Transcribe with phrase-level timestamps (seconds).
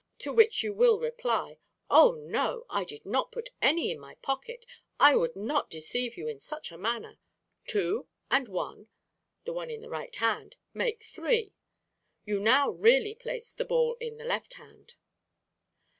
[0.17, 2.13] To which you will reply, "Oh!
[2.13, 4.65] no; I did not put any in my pocket.
[4.99, 7.19] I would not deceive you in such a manner.
[7.67, 8.87] Two and one"
[9.43, 11.53] (the one in the right hand) "make three."
[12.25, 14.95] You now really place the ball in the left hand.